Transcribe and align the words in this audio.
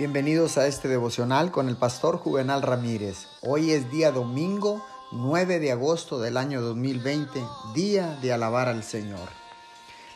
Bienvenidos 0.00 0.56
a 0.56 0.66
este 0.66 0.88
devocional 0.88 1.50
con 1.50 1.68
el 1.68 1.76
pastor 1.76 2.16
Juvenal 2.16 2.62
Ramírez. 2.62 3.26
Hoy 3.42 3.72
es 3.72 3.90
día 3.90 4.10
domingo 4.10 4.82
9 5.12 5.58
de 5.58 5.72
agosto 5.72 6.18
del 6.18 6.38
año 6.38 6.62
2020, 6.62 7.38
día 7.74 8.18
de 8.22 8.32
alabar 8.32 8.68
al 8.68 8.82
Señor. 8.82 9.28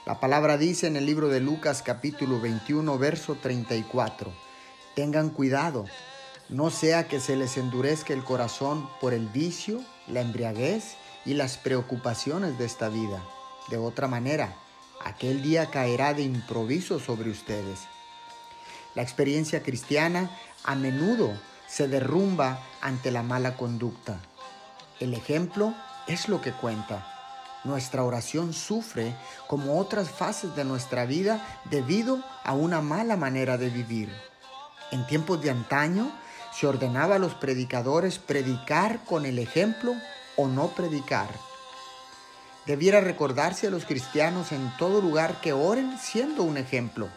La 0.07 0.21
palabra 0.21 0.57
dice 0.57 0.87
en 0.87 0.97
el 0.97 1.05
libro 1.05 1.29
de 1.29 1.41
Lucas 1.41 1.83
capítulo 1.83 2.41
21, 2.41 2.97
verso 2.97 3.37
34, 3.43 4.33
tengan 4.97 5.29
cuidado, 5.29 5.85
no 6.49 6.71
sea 6.71 7.07
que 7.07 7.21
se 7.21 7.37
les 7.37 7.59
endurezca 7.59 8.15
el 8.15 8.25
corazón 8.25 8.89
por 9.03 9.13
el 9.13 9.29
vicio, 9.29 9.83
la 10.09 10.23
embriaguez 10.23 10.97
y 11.27 11.35
las 11.35 11.59
preocupaciones 11.59 12.57
de 12.57 12.65
esta 12.65 12.89
vida. 12.89 13.23
De 13.69 13.77
otra 13.77 14.09
manera, 14.09 14.57
aquel 15.05 15.43
día 15.43 15.71
caerá 15.71 16.15
de 16.15 16.23
improviso 16.23 16.99
sobre 16.99 17.29
ustedes 17.29 17.81
la 18.95 19.03
experiencia 19.03 19.63
cristiana 19.63 20.31
a 20.65 20.75
menudo 20.75 21.33
se 21.67 21.89
derrumba 21.89 22.61
ante 22.81 23.11
la 23.11 23.23
mala 23.23 23.57
conducta. 23.57 24.19
El 25.01 25.15
ejemplo 25.15 25.75
es 26.07 26.29
lo 26.29 26.41
que 26.41 26.53
cuenta. 26.53 27.11
Nuestra 27.65 28.05
oración 28.05 28.53
sufre 28.53 29.17
como 29.49 29.81
otras 29.81 30.11
fases 30.11 30.55
de 30.55 30.65
nuestra 30.65 31.07
vida 31.07 31.45
debido 31.71 32.23
a 32.45 32.53
una 32.53 32.81
mala 32.81 33.17
manera 33.17 33.57
de 33.57 33.71
vivir. 33.71 34.13
En 34.93 35.07
tiempos 35.07 35.43
de 35.43 35.51
antaño 35.51 36.13
se 36.53 36.67
ordenaba 36.67 37.17
a 37.17 37.19
los 37.19 37.35
predicadores 37.35 38.19
predicar 38.19 39.03
con 39.05 39.27
el 39.27 39.39
ejemplo 39.39 39.95
o 40.37 40.47
no 40.47 40.69
predicar. 40.69 41.29
Debiera 42.67 43.01
recordarse 43.01 43.67
a 43.67 43.71
los 43.71 43.85
cristianos 43.85 44.53
en 44.53 44.71
todo 44.79 45.01
lugar 45.01 45.41
que 45.41 45.53
oren 45.53 45.99
siendo 45.99 46.45
un 46.45 46.57
ejemplo. 46.57 47.09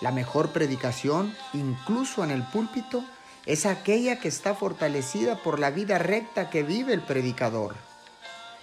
La 0.00 0.12
mejor 0.12 0.50
predicación, 0.50 1.36
incluso 1.52 2.24
en 2.24 2.30
el 2.30 2.42
púlpito, 2.42 3.04
es 3.44 3.66
aquella 3.66 4.18
que 4.18 4.28
está 4.28 4.54
fortalecida 4.54 5.36
por 5.36 5.58
la 5.58 5.70
vida 5.70 5.98
recta 5.98 6.48
que 6.48 6.62
vive 6.62 6.94
el 6.94 7.02
predicador. 7.02 7.76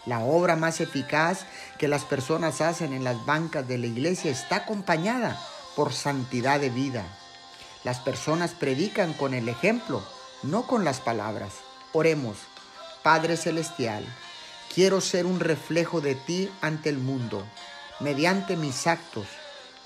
La 0.08 0.20
obra 0.20 0.56
más 0.56 0.82
eficaz 0.82 1.46
que 1.78 1.88
las 1.88 2.06
personas 2.06 2.62
hacen 2.62 2.94
en 2.94 3.04
las 3.04 3.26
bancas 3.26 3.68
de 3.68 3.78
la 3.78 3.88
iglesia 3.88 4.32
está 4.32 4.58
acompañada 4.58 5.40
por 5.76 5.94
santidad 5.94 6.60
de 6.60 6.70
vida. 6.70 7.06
Las 7.84 8.00
personas 8.00 8.52
predican 8.52 9.14
con 9.14 9.34
el 9.34 9.48
ejemplo, 9.48 10.02
no 10.44 10.66
con 10.66 10.86
las 10.86 11.02
palabras. 11.02 11.54
Oremos, 11.94 12.38
Padre 13.04 13.38
Celestial, 13.38 14.04
quiero 14.74 15.02
ser 15.02 15.26
un 15.26 15.40
reflejo 15.40 16.02
de 16.02 16.16
ti 16.16 16.50
ante 16.62 16.90
el 16.90 16.98
mundo, 16.98 17.44
mediante 18.00 18.56
mis 18.56 18.88
actos 18.88 19.28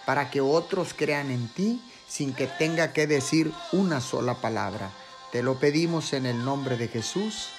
para 0.06 0.30
que 0.30 0.42
otros 0.42 0.94
crean 0.96 1.32
en 1.32 1.48
ti 1.50 1.82
sin 2.08 2.34
que 2.34 2.48
tenga 2.48 2.94
que 2.94 3.08
decir 3.08 3.52
una 3.72 4.02
sola 4.02 4.36
palabra. 4.36 4.92
Te 5.32 5.44
lo 5.44 5.60
pedimos 5.60 6.14
en 6.14 6.26
el 6.26 6.44
nombre 6.44 6.76
de 6.76 6.88
Jesús. 6.88 7.50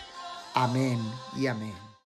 Amén 0.54 1.00
y 1.36 1.46
amén. 1.46 1.91